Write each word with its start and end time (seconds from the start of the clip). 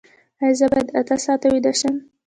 ایا 0.41 0.55
زه 0.59 0.65
باید 0.71 0.89
اته 0.99 1.15
ساعته 1.25 1.47
ویده 1.53 1.73
شم؟ 1.79 1.95